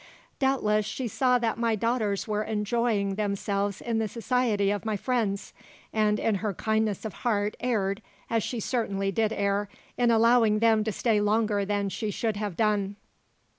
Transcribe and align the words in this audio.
Doubtless 0.39 0.83
she 0.83 1.07
saw 1.07 1.37
that 1.37 1.59
my 1.59 1.75
daughters 1.75 2.27
were 2.27 2.41
enjoying 2.41 3.13
themselves 3.13 3.81
in 3.81 3.99
the 3.99 4.07
society 4.07 4.71
of 4.71 4.83
my 4.83 4.97
friends, 4.97 5.53
and 5.93 6.19
in 6.19 6.33
her 6.41 6.55
kindness 6.55 7.05
of 7.05 7.13
heart 7.21 7.55
erred, 7.59 8.01
as 8.27 8.41
she 8.41 8.59
certainly 8.59 9.11
did 9.11 9.31
err, 9.31 9.69
in 9.99 10.09
allowing 10.09 10.57
them 10.57 10.83
to 10.85 10.91
stay 10.91 11.21
longer 11.21 11.65
than 11.65 11.87
she 11.87 12.09
should 12.09 12.37
have 12.37 12.57
done. 12.57 12.95